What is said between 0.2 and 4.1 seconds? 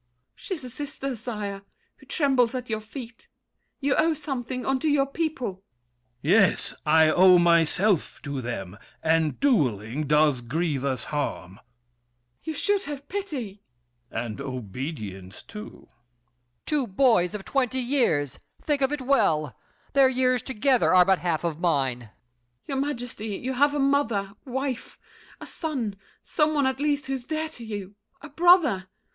She's a sister, sire, Who trembles at your feet. You